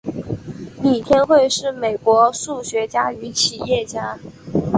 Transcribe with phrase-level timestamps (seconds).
[0.81, 4.17] 李天惠是美国数学家与企业家。